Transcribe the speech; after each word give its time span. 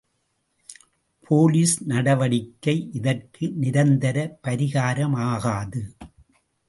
Police 1.27 1.83
நடவடிக்கை 1.83 2.89
இதற்கு 2.93 3.51
நிரந்தர 3.55 4.37
பரிகாரமாகாது. 4.47 5.83